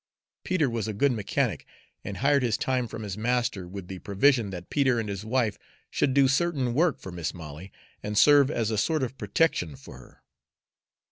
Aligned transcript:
Peter 0.43 0.67
was 0.67 0.87
a 0.87 0.93
good 0.95 1.11
mechanic, 1.11 1.63
and 2.03 2.17
hired 2.17 2.41
his 2.41 2.57
time 2.57 2.87
from 2.87 3.03
his 3.03 3.15
master 3.15 3.67
with 3.67 3.87
the 3.87 3.99
provision 3.99 4.49
that 4.49 4.71
Peter 4.71 4.99
and 4.99 5.07
his 5.09 5.23
wife 5.23 5.59
should 5.91 6.15
do 6.15 6.27
certain 6.27 6.73
work 6.73 6.97
for 6.99 7.11
Mis' 7.11 7.35
Molly 7.35 7.71
and 8.01 8.17
serve 8.17 8.49
as 8.49 8.71
a 8.71 8.79
sort 8.79 9.03
of 9.03 9.15
protection 9.19 9.75
for 9.75 9.99
her. 9.99 10.23